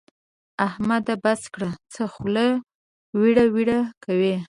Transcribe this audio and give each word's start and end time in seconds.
احمده! 0.67 1.13
بس 1.23 1.41
کړه؛ 1.53 1.69
څه 1.93 2.03
خوله 2.13 2.45
ويړه 3.19 3.45
ويړه 3.53 3.79
کوې. 4.03 4.35